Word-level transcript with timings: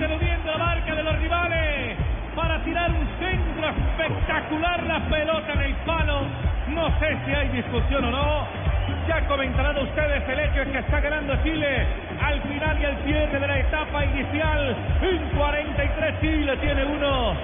eludiendo 0.00 0.50
la 0.52 0.58
marca 0.58 0.94
de 0.94 1.02
los 1.02 1.18
rivales 1.18 1.96
para 2.34 2.62
tirar 2.64 2.90
un 2.90 3.06
centro 3.18 3.68
espectacular, 3.68 4.82
la 4.84 5.00
pelota 5.08 5.52
en 5.52 5.60
el 5.60 5.74
palo. 5.84 6.22
No 6.68 6.88
sé 6.98 7.18
si 7.26 7.32
hay 7.32 7.48
discusión 7.48 8.04
o 8.04 8.10
no. 8.10 8.59
Ya 9.08 9.26
comentarán 9.26 9.76
ustedes 9.78 10.22
el 10.28 10.40
hecho 10.40 10.62
es 10.62 10.68
que 10.68 10.78
está 10.78 11.00
ganando 11.00 11.34
Chile 11.42 11.86
al 12.22 12.40
final 12.42 12.80
y 12.80 12.84
al 12.84 12.96
cierre 13.04 13.40
de 13.40 13.46
la 13.46 13.58
etapa 13.58 14.04
inicial. 14.04 14.76
En 15.02 15.18
43 15.36 16.20
Chile 16.20 16.56
tiene 16.58 16.84
uno. 16.84 17.34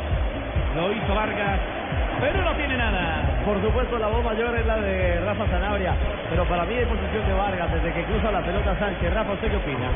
Lo 0.76 0.92
hizo 0.92 1.14
Vargas, 1.14 1.58
pero 2.20 2.42
no 2.42 2.52
tiene 2.54 2.76
nada. 2.76 3.42
Por 3.44 3.60
supuesto, 3.62 3.98
la 3.98 4.08
voz 4.08 4.24
mayor 4.24 4.54
es 4.56 4.66
la 4.66 4.76
de 4.76 5.20
Rafa 5.20 5.46
Sanabria, 5.48 5.94
pero 6.30 6.44
para 6.44 6.64
mí 6.64 6.74
hay 6.74 6.84
posición 6.84 7.26
de 7.26 7.32
Vargas 7.32 7.72
desde 7.72 7.92
que 7.92 8.04
cruza 8.04 8.30
la 8.30 8.42
pelota 8.42 8.78
Sánchez. 8.78 9.14
Rafa, 9.14 9.32
¿usted 9.32 9.50
qué 9.50 9.56
opina? 9.56 9.90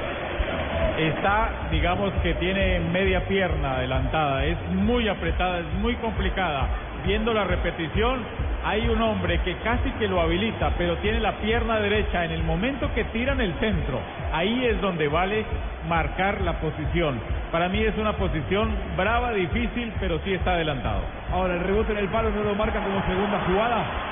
está, 1.08 1.68
digamos 1.70 2.12
que 2.22 2.34
tiene 2.34 2.80
media 2.80 3.26
pierna 3.26 3.76
adelantada, 3.76 4.44
es 4.44 4.58
muy 4.72 5.08
apretada, 5.08 5.60
es 5.60 5.72
muy 5.80 5.94
complicada. 5.96 6.68
Viendo 7.06 7.32
la 7.32 7.44
repetición, 7.44 8.20
hay 8.64 8.88
un 8.88 9.00
hombre 9.00 9.40
que 9.42 9.56
casi 9.58 9.90
que 9.92 10.08
lo 10.08 10.20
habilita, 10.20 10.74
pero 10.76 10.96
tiene 10.98 11.20
la 11.20 11.38
pierna 11.38 11.78
derecha 11.78 12.24
en 12.24 12.32
el 12.32 12.42
momento 12.42 12.92
que 12.94 13.04
tiran 13.04 13.40
el 13.40 13.54
centro. 13.54 14.00
Ahí 14.32 14.66
es 14.66 14.80
donde 14.80 15.08
vale 15.08 15.44
marcar 15.88 16.40
la 16.42 16.60
posición. 16.60 17.20
Para 17.50 17.68
mí 17.68 17.82
es 17.82 17.96
una 17.96 18.16
posición 18.16 18.74
brava, 18.96 19.32
difícil, 19.32 19.92
pero 19.98 20.20
sí 20.24 20.34
está 20.34 20.52
adelantado. 20.52 21.00
Ahora 21.32 21.54
el 21.54 21.60
rebote 21.60 21.92
en 21.92 21.98
el 21.98 22.08
palo 22.08 22.30
no 22.30 22.42
lo 22.42 22.54
marca 22.54 22.80
como 22.80 23.04
segunda 23.06 23.40
jugada. 23.46 24.09